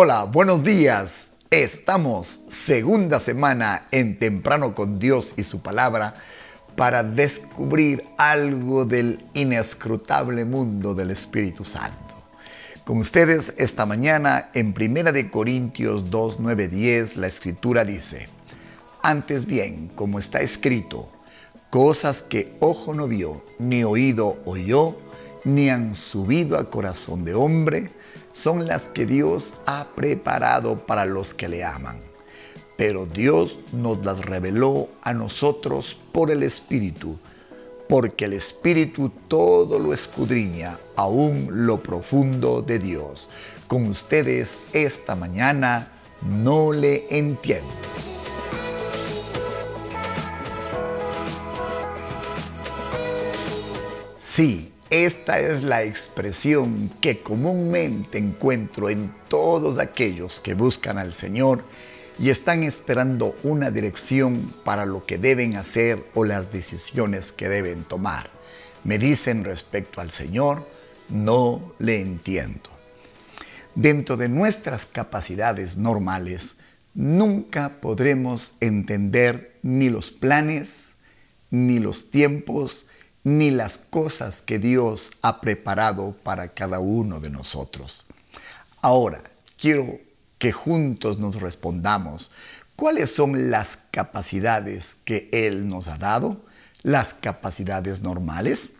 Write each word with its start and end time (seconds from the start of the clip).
Hola, 0.00 0.26
buenos 0.26 0.62
días. 0.62 1.30
Estamos 1.50 2.28
segunda 2.28 3.18
semana 3.18 3.88
en 3.90 4.16
Temprano 4.16 4.76
con 4.76 5.00
Dios 5.00 5.34
y 5.36 5.42
su 5.42 5.60
palabra 5.60 6.14
para 6.76 7.02
descubrir 7.02 8.04
algo 8.16 8.84
del 8.84 9.26
inescrutable 9.34 10.44
mundo 10.44 10.94
del 10.94 11.10
Espíritu 11.10 11.64
Santo. 11.64 12.14
Con 12.84 12.98
ustedes 12.98 13.54
esta 13.58 13.86
mañana 13.86 14.50
en 14.54 14.72
Primera 14.72 15.10
de 15.10 15.32
Corintios 15.32 16.10
2, 16.10 16.36
9, 16.38 16.68
10 16.68 17.16
la 17.16 17.26
escritura 17.26 17.84
dice, 17.84 18.28
antes 19.02 19.46
bien, 19.46 19.90
como 19.96 20.20
está 20.20 20.38
escrito, 20.42 21.10
cosas 21.70 22.22
que 22.22 22.56
ojo 22.60 22.94
no 22.94 23.08
vio, 23.08 23.44
ni 23.58 23.82
oído 23.82 24.38
oyó, 24.44 24.96
ni 25.48 25.70
han 25.70 25.94
subido 25.94 26.58
a 26.58 26.68
corazón 26.68 27.24
de 27.24 27.34
hombre, 27.34 27.90
son 28.32 28.66
las 28.66 28.88
que 28.88 29.06
Dios 29.06 29.54
ha 29.66 29.88
preparado 29.96 30.86
para 30.86 31.06
los 31.06 31.34
que 31.34 31.48
le 31.48 31.64
aman. 31.64 31.98
Pero 32.76 33.06
Dios 33.06 33.58
nos 33.72 34.04
las 34.04 34.24
reveló 34.24 34.88
a 35.02 35.12
nosotros 35.12 35.98
por 36.12 36.30
el 36.30 36.42
Espíritu, 36.42 37.18
porque 37.88 38.26
el 38.26 38.34
Espíritu 38.34 39.10
todo 39.26 39.78
lo 39.78 39.92
escudriña, 39.92 40.78
aún 40.94 41.48
lo 41.50 41.82
profundo 41.82 42.62
de 42.62 42.78
Dios. 42.78 43.30
Con 43.66 43.86
ustedes 43.86 44.60
esta 44.72 45.16
mañana 45.16 45.90
no 46.22 46.72
le 46.72 47.06
entiendo. 47.10 47.72
Sí, 54.16 54.72
esta 54.90 55.38
es 55.38 55.62
la 55.62 55.82
expresión 55.82 56.90
que 57.00 57.20
comúnmente 57.20 58.18
encuentro 58.18 58.88
en 58.88 59.14
todos 59.28 59.78
aquellos 59.78 60.40
que 60.40 60.54
buscan 60.54 60.98
al 60.98 61.12
Señor 61.12 61.62
y 62.18 62.30
están 62.30 62.62
esperando 62.62 63.36
una 63.42 63.70
dirección 63.70 64.54
para 64.64 64.86
lo 64.86 65.04
que 65.04 65.18
deben 65.18 65.56
hacer 65.56 66.04
o 66.14 66.24
las 66.24 66.52
decisiones 66.52 67.32
que 67.32 67.48
deben 67.48 67.84
tomar. 67.84 68.30
Me 68.82 68.98
dicen 68.98 69.44
respecto 69.44 70.00
al 70.00 70.10
Señor, 70.10 70.66
no 71.08 71.74
le 71.78 72.00
entiendo. 72.00 72.70
Dentro 73.74 74.16
de 74.16 74.28
nuestras 74.28 74.86
capacidades 74.86 75.76
normales, 75.76 76.56
nunca 76.94 77.80
podremos 77.80 78.54
entender 78.60 79.58
ni 79.62 79.90
los 79.90 80.10
planes, 80.10 80.94
ni 81.50 81.78
los 81.78 82.10
tiempos, 82.10 82.86
ni 83.28 83.50
las 83.50 83.76
cosas 83.76 84.40
que 84.40 84.58
Dios 84.58 85.12
ha 85.20 85.42
preparado 85.42 86.16
para 86.22 86.54
cada 86.54 86.78
uno 86.78 87.20
de 87.20 87.28
nosotros. 87.28 88.06
Ahora, 88.80 89.20
quiero 89.58 90.00
que 90.38 90.50
juntos 90.50 91.18
nos 91.18 91.38
respondamos 91.42 92.30
cuáles 92.74 93.14
son 93.14 93.50
las 93.50 93.80
capacidades 93.90 94.96
que 95.04 95.28
Él 95.30 95.68
nos 95.68 95.88
ha 95.88 95.98
dado, 95.98 96.42
las 96.82 97.12
capacidades 97.12 98.00
normales. 98.00 98.72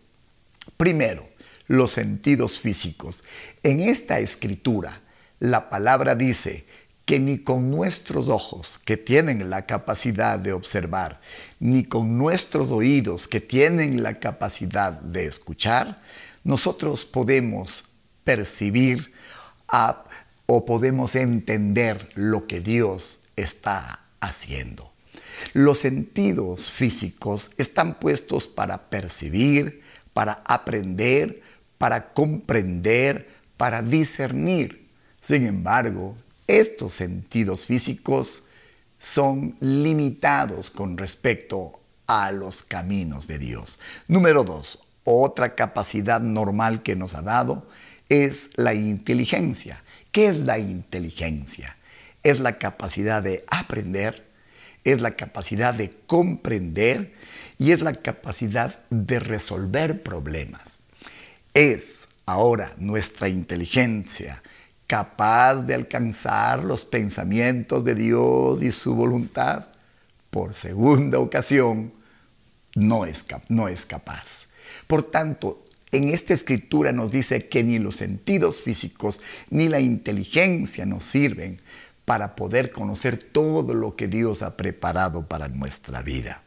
Primero, 0.77 1.29
los 1.67 1.91
sentidos 1.91 2.57
físicos. 2.57 3.23
En 3.61 3.79
esta 3.79 4.19
escritura, 4.19 4.99
la 5.39 5.69
palabra 5.69 6.15
dice 6.15 6.65
que 7.09 7.19
ni 7.19 7.39
con 7.39 7.71
nuestros 7.71 8.27
ojos, 8.27 8.77
que 8.85 8.95
tienen 8.95 9.49
la 9.49 9.65
capacidad 9.65 10.37
de 10.37 10.53
observar, 10.53 11.19
ni 11.59 11.83
con 11.83 12.19
nuestros 12.19 12.69
oídos, 12.69 13.27
que 13.27 13.41
tienen 13.41 14.03
la 14.03 14.13
capacidad 14.13 14.93
de 14.93 15.25
escuchar, 15.25 16.03
nosotros 16.43 17.05
podemos 17.05 17.85
percibir 18.23 19.11
o 20.45 20.65
podemos 20.65 21.15
entender 21.15 22.11
lo 22.13 22.45
que 22.45 22.59
Dios 22.59 23.21
está 23.35 24.01
haciendo. 24.19 24.93
Los 25.53 25.79
sentidos 25.79 26.69
físicos 26.69 27.49
están 27.57 27.99
puestos 27.99 28.45
para 28.45 28.87
percibir, 28.91 29.81
para 30.13 30.43
aprender, 30.45 31.41
para 31.79 32.13
comprender, 32.13 33.27
para 33.57 33.81
discernir. 33.81 34.87
Sin 35.19 35.47
embargo, 35.47 36.15
estos 36.49 36.93
sentidos 36.93 37.67
físicos 37.67 38.43
son 38.97 39.55
limitados 39.59 40.71
con 40.71 40.97
respecto 40.97 41.79
a 42.07 42.31
los 42.31 42.63
caminos 42.63 43.27
de 43.27 43.37
Dios. 43.37 43.79
Número 44.07 44.43
dos, 44.43 44.79
otra 45.03 45.53
capacidad 45.53 46.19
normal 46.19 46.81
que 46.81 46.95
nos 46.95 47.13
ha 47.13 47.21
dado 47.21 47.67
es 48.09 48.51
la 48.55 48.73
inteligencia. 48.73 49.83
¿Qué 50.11 50.25
es 50.25 50.37
la 50.37 50.57
inteligencia? 50.57 51.77
Es 52.23 52.39
la 52.39 52.57
capacidad 52.57 53.21
de 53.21 53.45
aprender, 53.47 54.27
es 54.83 55.01
la 55.01 55.11
capacidad 55.11 55.75
de 55.75 55.91
comprender 56.07 57.13
y 57.59 57.73
es 57.73 57.81
la 57.81 57.93
capacidad 57.93 58.79
de 58.89 59.19
resolver 59.19 60.01
problemas. 60.01 60.79
Es 61.53 62.07
ahora 62.25 62.71
nuestra 62.79 63.29
inteligencia 63.29 64.41
capaz 64.89 65.67
de 65.67 65.75
alcanzar 65.75 66.63
los 66.63 66.83
pensamientos 66.83 67.83
de 67.83 67.93
Dios 67.93 68.63
y 68.63 68.71
su 68.71 68.95
voluntad, 68.95 69.67
por 70.31 70.55
segunda 70.55 71.19
ocasión, 71.19 71.93
no 72.75 73.05
es, 73.05 73.23
capaz. 73.85 74.47
Por 74.87 75.03
tanto, 75.03 75.63
en 75.91 76.09
esta 76.09 76.33
escritura 76.33 76.91
nos 76.91 77.11
dice 77.11 77.47
que 77.47 77.63
ni 77.63 77.77
los 77.77 77.97
sentidos 77.97 78.61
físicos 78.61 79.21
ni 79.51 79.67
la 79.67 79.79
inteligencia 79.79 80.87
nos 80.87 81.03
sirven 81.03 81.61
para 82.05 82.35
poder 82.35 82.71
conocer 82.71 83.17
todo 83.31 83.75
lo 83.75 83.95
que 83.95 84.07
Dios 84.07 84.41
ha 84.41 84.57
preparado 84.57 85.27
para 85.27 85.49
nuestra 85.49 86.01
vida. 86.01 86.41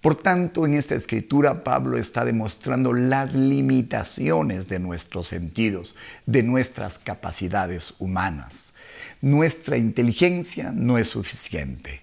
Por 0.00 0.16
tanto, 0.16 0.64
en 0.64 0.72
esta 0.72 0.94
escritura 0.94 1.62
Pablo 1.62 1.98
está 1.98 2.24
demostrando 2.24 2.94
las 2.94 3.34
limitaciones 3.34 4.66
de 4.66 4.78
nuestros 4.78 5.28
sentidos, 5.28 5.94
de 6.24 6.42
nuestras 6.42 6.98
capacidades 6.98 7.94
humanas. 7.98 8.72
Nuestra 9.20 9.76
inteligencia 9.76 10.72
no 10.74 10.96
es 10.96 11.08
suficiente. 11.08 12.00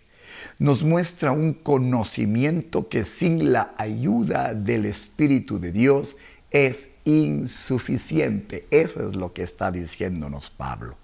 Nos 0.59 0.83
muestra 0.83 1.31
un 1.31 1.53
conocimiento 1.53 2.87
que 2.87 3.03
sin 3.03 3.51
la 3.51 3.73
ayuda 3.77 4.53
del 4.53 4.85
Espíritu 4.85 5.59
de 5.59 5.71
Dios 5.71 6.17
es 6.51 6.89
insuficiente. 7.03 8.67
Eso 8.69 9.07
es 9.07 9.15
lo 9.15 9.33
que 9.33 9.41
está 9.41 9.71
diciéndonos 9.71 10.51
Pablo. 10.51 10.99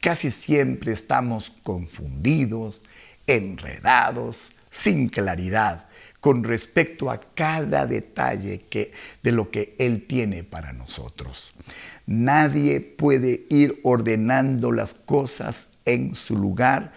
Casi 0.00 0.30
siempre 0.30 0.92
estamos 0.92 1.50
confundidos, 1.50 2.84
enredados, 3.26 4.52
sin 4.70 5.08
claridad 5.08 5.88
con 6.20 6.44
respecto 6.44 7.10
a 7.10 7.20
cada 7.34 7.86
detalle 7.86 8.66
de 9.22 9.32
lo 9.32 9.50
que 9.50 9.74
Él 9.78 10.06
tiene 10.06 10.44
para 10.44 10.72
nosotros. 10.72 11.54
Nadie 12.06 12.80
puede 12.80 13.46
ir 13.48 13.80
ordenando 13.82 14.70
las 14.70 14.94
cosas 14.94 15.78
en 15.84 16.14
su 16.14 16.36
lugar 16.36 16.92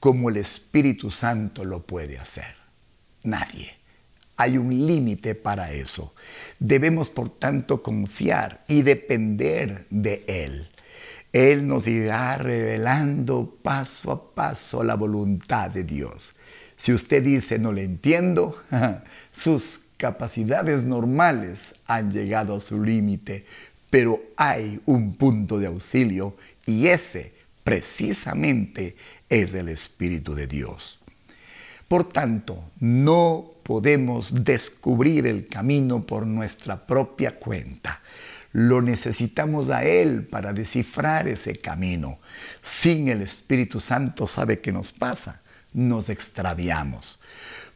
como 0.00 0.28
el 0.28 0.36
Espíritu 0.36 1.10
Santo 1.10 1.64
lo 1.64 1.86
puede 1.86 2.18
hacer. 2.18 2.54
Nadie. 3.22 3.74
Hay 4.36 4.58
un 4.58 4.86
límite 4.86 5.34
para 5.36 5.70
eso. 5.70 6.12
Debemos, 6.58 7.08
por 7.08 7.28
tanto, 7.28 7.82
confiar 7.82 8.64
y 8.66 8.82
depender 8.82 9.86
de 9.90 10.24
Él. 10.26 10.68
Él 11.34 11.66
nos 11.66 11.88
irá 11.88 12.38
revelando 12.38 13.58
paso 13.60 14.12
a 14.12 14.34
paso 14.36 14.84
la 14.84 14.94
voluntad 14.94 15.68
de 15.68 15.82
Dios. 15.82 16.32
Si 16.76 16.92
usted 16.92 17.24
dice 17.24 17.58
no 17.58 17.72
le 17.72 17.82
entiendo, 17.82 18.56
sus 19.32 19.80
capacidades 19.96 20.84
normales 20.84 21.74
han 21.88 22.12
llegado 22.12 22.54
a 22.54 22.60
su 22.60 22.80
límite, 22.80 23.44
pero 23.90 24.22
hay 24.36 24.80
un 24.86 25.16
punto 25.16 25.58
de 25.58 25.66
auxilio 25.66 26.36
y 26.66 26.86
ese 26.86 27.32
precisamente 27.64 28.94
es 29.28 29.54
el 29.54 29.70
Espíritu 29.70 30.36
de 30.36 30.46
Dios. 30.46 31.00
Por 31.88 32.08
tanto, 32.08 32.70
no 32.78 33.54
podemos 33.64 34.44
descubrir 34.44 35.26
el 35.26 35.48
camino 35.48 36.06
por 36.06 36.28
nuestra 36.28 36.86
propia 36.86 37.32
cuenta. 37.32 38.00
Lo 38.54 38.80
necesitamos 38.80 39.68
a 39.68 39.84
Él 39.84 40.26
para 40.26 40.54
descifrar 40.54 41.28
ese 41.28 41.54
camino. 41.56 42.18
Sin 42.62 43.08
el 43.08 43.20
Espíritu 43.20 43.78
Santo, 43.80 44.26
¿sabe 44.26 44.60
qué 44.62 44.72
nos 44.72 44.90
pasa? 44.90 45.42
nos 45.74 46.08
extraviamos. 46.08 47.18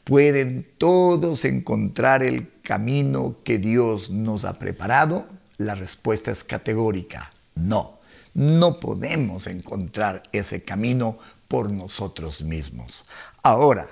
¿Pueden 0.04 0.66
todos 0.78 1.44
encontrar 1.44 2.22
el 2.22 2.50
camino 2.62 3.36
que 3.44 3.58
Dios 3.58 4.08
nos 4.08 4.46
ha 4.46 4.58
preparado? 4.58 5.28
La 5.58 5.74
respuesta 5.74 6.30
es 6.30 6.44
categórica, 6.44 7.30
no. 7.54 7.98
No 8.32 8.80
podemos 8.80 9.46
encontrar 9.48 10.22
ese 10.32 10.62
camino 10.62 11.18
por 11.48 11.70
nosotros 11.70 12.42
mismos. 12.42 13.04
Ahora, 13.42 13.86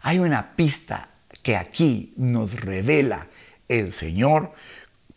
hay 0.00 0.18
una 0.18 0.56
pista 0.56 1.10
que 1.42 1.56
aquí 1.56 2.14
nos 2.16 2.60
revela 2.60 3.28
el 3.68 3.92
Señor 3.92 4.52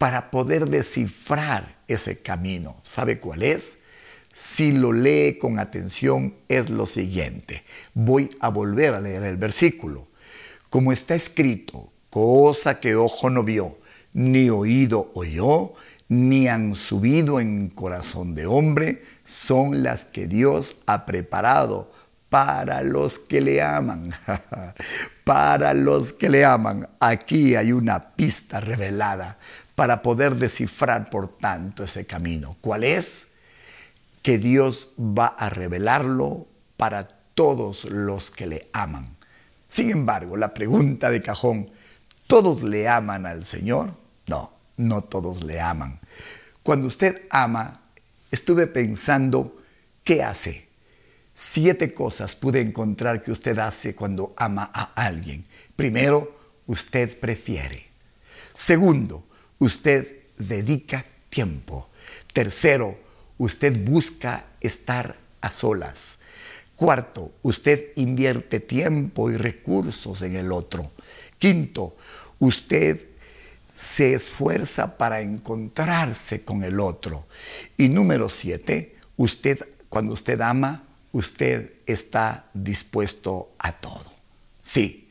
para 0.04 0.32
poder 0.32 0.68
descifrar 0.68 1.66
ese 1.88 2.22
camino. 2.22 2.76
¿Sabe 2.84 3.22
cuál 3.22 3.42
es? 3.42 3.78
si 4.34 4.74
lo 4.74 4.92
lee 4.92 5.38
con 5.40 5.60
atención, 5.60 6.36
es 6.50 6.70
lo 6.70 6.86
siguiente. 6.88 7.64
Voy 7.94 8.30
a 8.42 8.50
volver 8.50 8.96
a 8.96 9.00
leer 9.00 9.24
el 9.24 9.38
versículo. 9.38 10.10
Como 10.70 10.92
está 10.92 11.16
escrito, 11.16 11.90
cosa 12.10 12.82
que 12.82 12.98
ojo 12.98 13.30
no 13.30 13.44
vio, 13.44 13.78
ni 14.12 14.50
oído 14.50 15.10
oyó, 15.16 15.72
ni 16.10 16.50
han 16.50 16.76
subido 16.76 17.40
en 17.40 17.70
corazón 17.70 18.36
de 18.36 18.46
hombre, 18.46 19.04
son 19.24 19.84
las 19.84 20.04
que 20.04 20.28
Dios 20.28 20.80
ha 20.86 21.06
preparado 21.06 21.90
para 22.28 22.82
los 22.82 23.20
que 23.20 23.40
le 23.40 23.62
aman. 23.62 24.14
para 25.24 25.74
los 25.74 26.12
que 26.12 26.30
le 26.30 26.44
aman. 26.44 26.90
Aquí 27.00 27.56
hay 27.56 27.72
una 27.72 28.16
pista 28.16 28.60
revelada 28.60 29.38
para 29.76 30.02
poder 30.02 30.36
descifrar, 30.36 31.10
por 31.10 31.38
tanto, 31.38 31.84
ese 31.84 32.06
camino. 32.06 32.58
¿Cuál 32.62 32.84
es? 32.84 33.28
Que 34.22 34.38
Dios 34.38 34.90
va 35.00 35.28
a 35.28 35.50
revelarlo 35.50 36.48
para 36.78 37.08
todos 37.08 37.86
los 37.86 38.32
que 38.32 38.48
le 38.48 38.68
aman. 38.74 39.16
Sin 39.68 39.90
embargo, 39.90 40.38
la 40.38 40.54
pregunta 40.54 41.10
de 41.10 41.22
cajón, 41.22 41.70
¿todos 42.28 42.64
le 42.64 42.88
aman 42.88 43.26
al 43.26 43.44
Señor? 43.44 43.92
No, 44.28 44.54
no 44.78 45.04
todos 45.04 45.44
le 45.44 45.60
aman. 45.60 46.00
Cuando 46.62 46.88
usted 46.88 47.24
ama, 47.30 47.82
estuve 48.32 48.68
pensando, 48.68 49.58
¿qué 50.04 50.24
hace? 50.24 50.70
Siete 51.34 51.94
cosas 51.94 52.36
pude 52.36 52.62
encontrar 52.62 53.24
que 53.24 53.32
usted 53.32 53.58
hace 53.58 53.96
cuando 53.96 54.34
ama 54.38 54.70
a 54.74 54.94
alguien. 54.94 55.44
Primero, 55.76 56.36
usted 56.68 57.20
prefiere. 57.20 57.88
Segundo, 58.54 59.26
usted 59.64 60.24
dedica 60.38 61.06
tiempo. 61.30 61.90
Tercero, 62.34 62.98
usted 63.38 63.84
busca 63.84 64.46
estar 64.62 65.18
a 65.42 65.52
solas. 65.52 66.20
Cuarto, 66.76 67.32
usted 67.44 67.92
invierte 67.96 68.60
tiempo 68.60 69.32
y 69.32 69.38
recursos 69.38 70.22
en 70.22 70.36
el 70.36 70.52
otro. 70.52 70.92
Quinto, 71.38 71.96
usted 72.40 73.08
se 73.74 74.14
esfuerza 74.14 74.98
para 74.98 75.22
encontrarse 75.22 76.44
con 76.44 76.64
el 76.64 76.80
otro. 76.80 77.26
Y 77.78 77.90
número 77.90 78.30
siete, 78.30 78.98
usted, 79.18 79.66
cuando 79.90 80.14
usted 80.14 80.42
ama, 80.42 80.84
usted 81.12 81.74
está 81.86 82.50
dispuesto 82.54 83.54
a 83.60 83.72
todo. 83.72 84.14
Sí, 84.62 85.10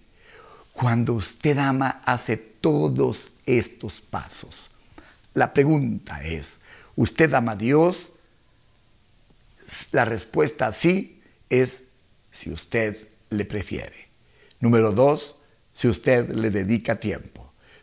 cuando 0.73 1.15
usted 1.15 1.59
ama, 1.59 2.01
hace 2.05 2.52
todos 2.63 3.33
estos 3.45 4.01
pasos. 4.01 4.71
La 5.35 5.53
pregunta 5.53 6.23
es, 6.25 6.61
¿usted 6.97 7.35
ama 7.35 7.53
a 7.53 7.57
Dios? 7.57 8.13
La 9.93 10.07
respuesta 10.07 10.73
sí 10.73 11.21
es 11.51 11.89
si 12.31 12.51
usted 12.51 12.97
le 13.29 13.45
prefiere. 13.45 14.09
Número 14.61 14.93
dos, 14.93 15.37
si 15.75 15.89
usted 15.89 16.31
le 16.31 16.51
dedica 16.51 16.99
tiempo 16.99 17.43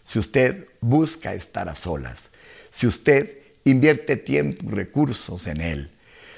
si 0.10 0.18
usted 0.18 0.68
busca 0.82 1.36
estar 1.36 1.70
a 1.70 1.76
solas, 1.76 2.32
si 2.72 2.88
usted 2.88 3.44
invierte 3.64 4.18
tiempo 4.18 4.66
y 4.66 4.74
recursos 4.74 5.46
en 5.46 5.62
Él, 5.62 5.92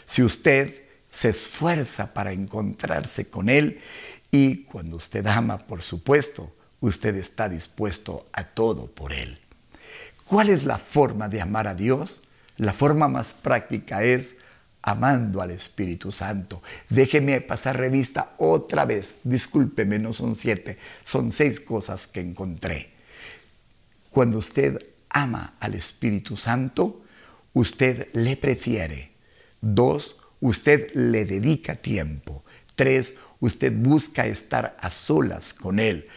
si 0.05 0.23
usted 0.23 0.83
se 1.09 1.29
esfuerza 1.29 2.13
para 2.13 2.33
encontrarse 2.33 3.29
con 3.29 3.47
Él 3.47 3.79
y 4.29 4.63
cuando 4.63 4.97
usted 4.97 5.25
ama, 5.25 5.67
por 5.67 5.83
supuesto, 5.83 6.53
usted 6.81 7.15
está 7.15 7.47
dispuesto 7.47 8.25
a 8.33 8.43
todo 8.43 8.87
por 8.91 9.13
Él. 9.13 9.39
¿Cuál 10.25 10.49
es 10.49 10.65
la 10.65 10.77
forma 10.77 11.29
de 11.29 11.41
amar 11.41 11.67
a 11.67 11.75
Dios? 11.75 12.21
La 12.57 12.73
forma 12.73 13.07
más 13.07 13.33
práctica 13.33 14.03
es 14.03 14.35
amando 14.81 15.41
al 15.41 15.51
Espíritu 15.51 16.11
Santo. 16.11 16.61
Déjeme 16.89 17.39
pasar 17.41 17.77
revista 17.77 18.33
otra 18.37 18.85
vez. 18.85 19.19
Discúlpeme, 19.23 19.99
no 19.99 20.13
son 20.13 20.35
siete, 20.35 20.77
son 21.03 21.31
seis 21.31 21.59
cosas 21.59 22.07
que 22.07 22.19
encontré. 22.19 22.91
Cuando 24.09 24.39
usted 24.39 24.79
ama 25.09 25.55
al 25.59 25.75
Espíritu 25.75 26.35
Santo, 26.35 27.01
usted 27.53 28.09
le 28.13 28.37
prefiere. 28.37 29.11
Dos, 29.61 30.17
usted 30.39 30.91
le 30.93 31.25
dedica 31.25 31.75
tiempo. 31.75 32.43
Tres, 32.75 33.13
usted 33.39 33.73
busca 33.73 34.25
estar 34.25 34.75
a 34.79 34.89
solas 34.89 35.53
con 35.53 35.79
Él. 35.79 36.07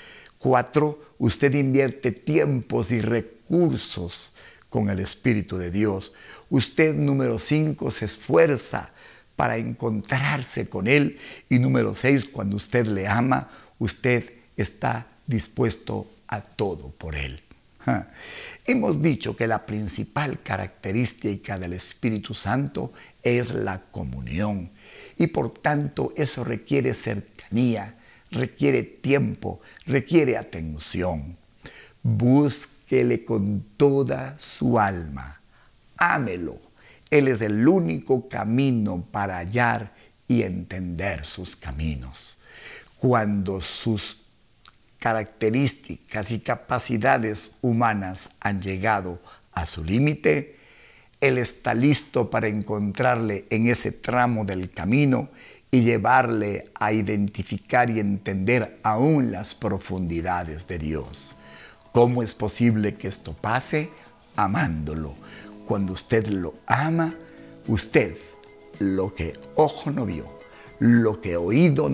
Cuatro, 0.45 1.01
usted 1.17 1.55
invierte 1.55 2.13
tiempos 2.13 2.91
y 2.91 3.01
recursos 3.01 4.35
con 4.69 4.91
el 4.91 5.01
Espíritu 5.01 5.57
de 5.57 5.71
Dios. 5.71 6.13
Usted, 6.51 6.95
número 6.95 7.39
cinco, 7.39 7.91
se 7.91 8.05
esfuerza 8.05 8.93
para 9.37 9.57
encontrarse 9.57 10.69
con 10.69 10.87
Él. 10.87 11.19
Y 11.49 11.61
número 11.61 11.95
seis, 11.95 12.27
cuando 12.27 12.57
usted 12.57 12.87
le 12.89 13.09
ama, 13.09 13.49
usted 13.79 14.35
está 14.55 15.07
dispuesto 15.27 16.13
a 16.29 16.43
todo 16.43 16.91
por 16.91 17.15
Él. 17.15 17.43
Hemos 18.67 19.01
dicho 19.01 19.37
que 19.37 19.47
la 19.47 19.65
principal 19.65 20.43
característica 20.43 21.59
del 21.59 21.73
Espíritu 21.73 22.35
Santo 22.35 22.93
es 23.23 23.55
la 23.55 23.81
comunión 23.81 24.73
y 25.17 25.29
por 25.29 25.55
tanto 25.55 26.13
eso 26.19 26.45
requiere 26.45 26.93
cercanía, 26.93 27.97
requiere 28.35 28.83
tiempo, 28.83 29.61
requiere 29.87 30.37
atención. 30.37 31.37
Búsquele 32.03 33.25
con 33.25 33.65
toda 33.77 34.37
su 34.39 34.79
alma, 34.79 35.41
ámelo. 35.97 36.59
Él 37.11 37.29
es 37.29 37.41
el 37.41 37.67
único 37.67 38.29
camino 38.29 39.07
para 39.11 39.39
hallar 39.39 39.95
y 40.29 40.43
entender 40.43 41.25
sus 41.25 41.57
caminos. 41.57 42.39
Cuando 42.97 43.61
sus 43.61 44.25
características 44.99 46.31
y 46.31 46.41
capacidades 46.41 47.53
humanas 47.61 48.37
han 48.41 48.63
llegado 48.63 49.21
a 49.53 49.67
su 49.67 49.85
límite, 49.85 50.57
Él 51.21 51.39
está 51.39 51.75
listo 51.75 52.31
para 52.31 52.49
encontrarle 52.49 53.47
en 53.51 53.67
ese 53.67 53.93
tramo 53.93 54.45
del 54.45 54.71
camino 54.71 55.29
y 55.75 55.81
llevarle 55.81 56.71
a 56.79 56.93
identificar 56.93 57.91
y 57.91 57.99
entender 57.99 58.79
aún 58.85 59.33
las 59.33 59.55
profundidades 59.55 60.69
de 60.69 60.79
Dios. 60.79 61.35
¿Cómo 61.91 62.23
es 62.23 62.33
posible 62.33 62.95
que 62.95 63.09
esto 63.09 63.33
pase? 63.33 63.91
Amándolo. 64.37 65.17
Cuando 65.67 65.93
usted 65.93 66.29
lo 66.29 66.55
ama, 66.67 67.17
usted 67.67 68.17
lo 68.79 69.17
que 69.17 69.33
ojo 69.57 69.91
no 69.91 70.07
vio, 70.07 70.39
lo 70.79 71.21
que 71.21 71.37
oído 71.37 71.91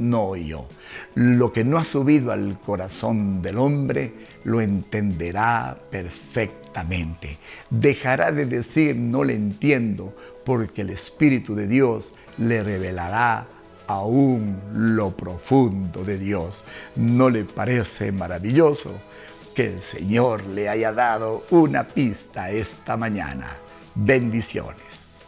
no 0.00 0.22
oyó. 0.24 0.66
Lo 1.14 1.52
que 1.52 1.62
no 1.62 1.78
ha 1.78 1.84
subido 1.84 2.32
al 2.32 2.58
corazón 2.60 3.42
del 3.42 3.58
hombre 3.58 4.14
lo 4.44 4.60
entenderá 4.60 5.78
perfectamente. 5.90 7.38
Dejará 7.68 8.32
de 8.32 8.46
decir 8.46 8.96
no 8.96 9.22
le 9.22 9.34
entiendo 9.34 10.16
porque 10.44 10.82
el 10.82 10.90
Espíritu 10.90 11.54
de 11.54 11.68
Dios 11.68 12.14
le 12.38 12.62
revelará 12.62 13.46
aún 13.86 14.56
lo 14.72 15.16
profundo 15.16 16.04
de 16.04 16.18
Dios. 16.18 16.64
¿No 16.96 17.28
le 17.28 17.44
parece 17.44 18.12
maravilloso 18.12 18.92
que 19.54 19.66
el 19.66 19.82
Señor 19.82 20.44
le 20.46 20.68
haya 20.68 20.92
dado 20.92 21.44
una 21.50 21.88
pista 21.88 22.50
esta 22.50 22.96
mañana? 22.96 23.48
Bendiciones. 23.94 25.26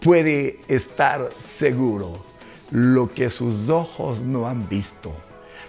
Puede 0.00 0.58
estar 0.66 1.30
seguro 1.38 2.31
lo 2.72 3.12
que 3.12 3.28
sus 3.28 3.68
ojos 3.68 4.22
no 4.22 4.48
han 4.48 4.66
visto, 4.68 5.14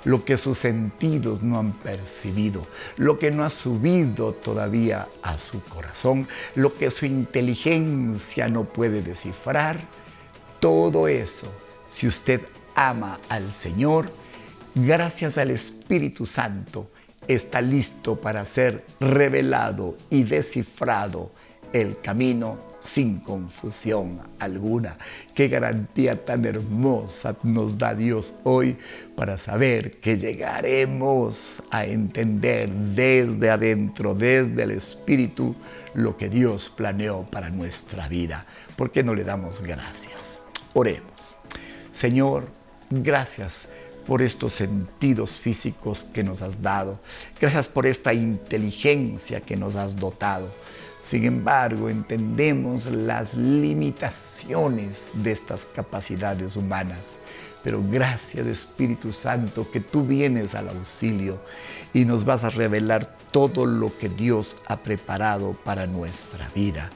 lo 0.06 0.24
que 0.24 0.38
sus 0.38 0.58
sentidos 0.58 1.44
no 1.44 1.60
han 1.60 1.74
percibido, 1.74 2.66
lo 2.98 3.20
que 3.20 3.30
no 3.30 3.44
ha 3.44 3.50
subido 3.50 4.34
todavía 4.34 5.10
a 5.22 5.38
su 5.38 5.62
corazón, 5.64 6.28
lo 6.56 6.76
que 6.76 6.90
su 6.90 7.06
inteligencia 7.06 8.48
no 8.48 8.64
puede 8.64 9.02
descifrar, 9.02 9.78
todo 10.62 11.10
eso, 11.10 11.48
si 11.86 12.08
usted 12.08 12.42
ama 12.74 13.20
al 13.28 13.52
Señor, 13.52 14.10
gracias 14.74 15.38
al 15.38 15.52
Espíritu 15.52 16.26
Santo, 16.26 16.90
está 17.28 17.60
listo 17.60 18.16
para 18.16 18.46
ser 18.46 18.86
revelado 19.02 19.98
y 20.10 20.24
descifrado 20.24 21.32
el 21.74 22.00
camino 22.00 22.73
sin 22.84 23.20
confusión 23.20 24.20
alguna. 24.40 24.98
Qué 25.34 25.48
garantía 25.48 26.26
tan 26.26 26.44
hermosa 26.46 27.36
nos 27.42 27.78
da 27.78 27.96
Dios 27.96 28.36
hoy 28.44 28.78
para 29.16 29.38
saber 29.38 30.00
que 30.00 30.18
llegaremos 30.18 31.64
a 31.72 31.86
entender 31.86 32.70
desde 32.70 33.50
adentro, 33.50 34.14
desde 34.14 34.64
el 34.64 34.72
Espíritu, 34.72 35.56
lo 35.94 36.18
que 36.18 36.30
Dios 36.30 36.70
planeó 36.70 37.24
para 37.24 37.50
nuestra 37.50 38.10
vida. 38.10 38.46
¿Por 38.76 38.92
qué 38.92 39.04
no 39.04 39.14
le 39.16 39.24
damos 39.24 39.62
gracias? 39.62 40.44
Oremos. 40.74 41.38
Señor, 41.92 42.50
gracias 42.90 43.70
por 44.06 44.22
estos 44.22 44.54
sentidos 44.54 45.38
físicos 45.38 46.04
que 46.04 46.24
nos 46.24 46.42
has 46.42 46.62
dado. 46.62 47.00
Gracias 47.40 47.70
por 47.70 47.86
esta 47.86 48.14
inteligencia 48.14 49.40
que 49.40 49.56
nos 49.56 49.76
has 49.76 49.96
dotado. 49.96 50.52
Sin 51.04 51.26
embargo, 51.26 51.90
entendemos 51.90 52.86
las 52.86 53.36
limitaciones 53.36 55.12
de 55.14 55.34
estas 55.34 55.66
capacidades 55.66 56.56
humanas. 56.56 57.18
Pero 57.62 57.84
gracias 57.84 58.48
Espíritu 58.48 59.12
Santo 59.12 59.70
que 59.70 59.82
tú 59.82 60.06
vienes 60.06 60.56
al 60.56 60.70
auxilio 60.70 61.42
y 61.94 62.06
nos 62.06 62.24
vas 62.24 62.46
a 62.46 62.50
revelar 62.50 63.18
todo 63.32 63.66
lo 63.66 63.98
que 63.98 64.08
Dios 64.08 64.56
ha 64.68 64.78
preparado 64.78 65.52
para 65.66 65.88
nuestra 65.88 66.50
vida. 66.56 66.90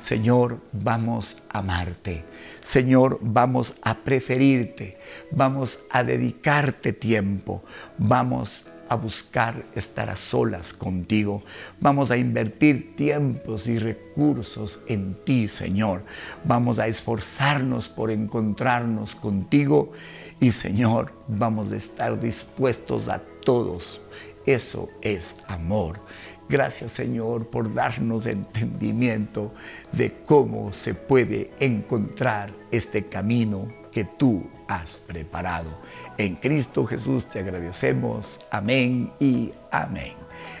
Señor, 0.00 0.60
vamos 0.72 1.38
a 1.48 1.60
amarte. 1.60 2.26
Señor, 2.60 3.18
vamos 3.22 3.76
a 3.80 3.94
preferirte. 3.94 4.98
Vamos 5.30 5.84
a 5.90 6.04
dedicarte 6.04 6.92
tiempo. 6.92 7.64
Vamos 7.96 8.66
a 8.88 8.96
buscar 8.96 9.64
estar 9.74 10.10
a 10.10 10.16
solas 10.16 10.72
contigo. 10.72 11.42
Vamos 11.80 12.10
a 12.10 12.16
invertir 12.16 12.94
tiempos 12.96 13.66
y 13.66 13.78
recursos 13.78 14.80
en 14.88 15.14
ti, 15.24 15.48
Señor. 15.48 16.04
Vamos 16.44 16.78
a 16.78 16.86
esforzarnos 16.86 17.88
por 17.88 18.10
encontrarnos 18.10 19.14
contigo 19.14 19.92
y, 20.40 20.52
Señor, 20.52 21.12
vamos 21.28 21.72
a 21.72 21.76
estar 21.76 22.18
dispuestos 22.20 23.08
a 23.08 23.22
todos. 23.44 24.00
Eso 24.44 24.88
es 25.02 25.36
amor. 25.48 26.00
Gracias 26.48 26.92
Señor 26.92 27.48
por 27.48 27.74
darnos 27.74 28.26
entendimiento 28.26 29.52
de 29.90 30.12
cómo 30.12 30.72
se 30.72 30.94
puede 30.94 31.50
encontrar 31.58 32.54
este 32.70 33.08
camino 33.08 33.66
que 33.90 34.04
tú 34.04 34.46
has 34.68 35.00
preparado. 35.00 35.70
En 36.18 36.36
Cristo 36.36 36.86
Jesús 36.86 37.26
te 37.26 37.40
agradecemos. 37.40 38.40
Amén 38.50 39.12
y 39.20 39.50
amén. 39.70 40.14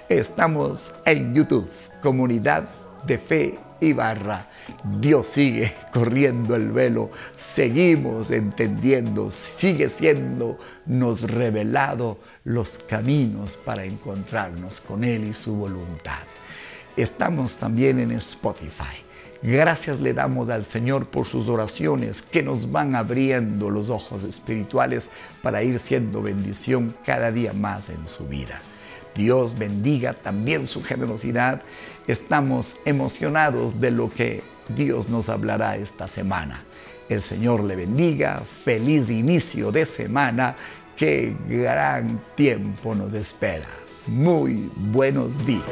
Estamos 0.08 0.94
en 1.04 1.34
YouTube, 1.34 1.70
Comunidad 2.00 2.68
de 3.06 3.18
Fe 3.18 3.58
y 3.80 3.92
barra. 3.92 4.48
Dios 5.00 5.26
sigue 5.26 5.72
corriendo 5.92 6.54
el 6.56 6.70
velo, 6.70 7.10
seguimos 7.34 8.30
entendiendo, 8.30 9.30
sigue 9.30 9.88
siendo 9.88 10.58
nos 10.86 11.22
revelado 11.22 12.18
los 12.44 12.78
caminos 12.78 13.56
para 13.56 13.84
encontrarnos 13.84 14.80
con 14.80 15.04
Él 15.04 15.24
y 15.24 15.32
su 15.32 15.56
voluntad. 15.56 16.22
Estamos 16.96 17.58
también 17.58 18.00
en 18.00 18.12
Spotify. 18.12 19.05
Gracias 19.42 20.00
le 20.00 20.14
damos 20.14 20.48
al 20.48 20.64
Señor 20.64 21.06
por 21.06 21.26
sus 21.26 21.48
oraciones 21.48 22.22
que 22.22 22.42
nos 22.42 22.72
van 22.72 22.94
abriendo 22.94 23.70
los 23.70 23.90
ojos 23.90 24.24
espirituales 24.24 25.10
para 25.42 25.62
ir 25.62 25.78
siendo 25.78 26.22
bendición 26.22 26.94
cada 27.04 27.30
día 27.30 27.52
más 27.52 27.90
en 27.90 28.08
su 28.08 28.26
vida. 28.26 28.60
Dios 29.14 29.58
bendiga 29.58 30.12
también 30.14 30.66
su 30.66 30.82
generosidad. 30.82 31.62
Estamos 32.06 32.76
emocionados 32.84 33.80
de 33.80 33.90
lo 33.90 34.10
que 34.10 34.42
Dios 34.68 35.08
nos 35.08 35.28
hablará 35.28 35.76
esta 35.76 36.08
semana. 36.08 36.62
El 37.08 37.22
Señor 37.22 37.64
le 37.64 37.76
bendiga. 37.76 38.42
Feliz 38.44 39.10
inicio 39.10 39.72
de 39.72 39.86
semana. 39.86 40.56
Qué 40.96 41.36
gran 41.48 42.20
tiempo 42.34 42.94
nos 42.94 43.14
espera. 43.14 43.68
Muy 44.06 44.70
buenos 44.76 45.46
días. 45.46 45.62